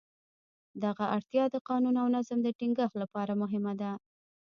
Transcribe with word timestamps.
دغه 0.83 1.05
اړتیا 1.15 1.43
د 1.51 1.55
قانون 1.69 1.95
او 2.01 2.07
نظم 2.15 2.39
د 2.43 2.47
ټینګښت 2.59 2.95
لپاره 3.03 3.33
مهمه 3.41 3.73
ده. 3.81 3.91